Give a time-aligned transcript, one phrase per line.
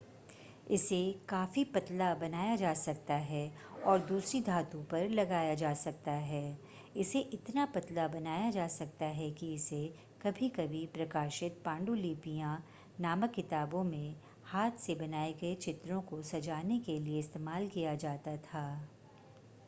[0.71, 0.97] इसे
[1.29, 3.41] काफ़ी पतला बनाया जा सकता है
[3.85, 6.41] और दूसरी धातु पर लगाया जा सकता है
[6.95, 9.83] इसे इतना पतला बनाया जा सकता है कि इसे
[10.23, 12.57] कभी-कभी प्रकाशित पांडुलिपियां
[12.99, 14.15] नामक किताबों में
[14.45, 18.65] हाथ से बनाए गए चित्रों को सजाने के लिए इस्तेमाल किया जाता था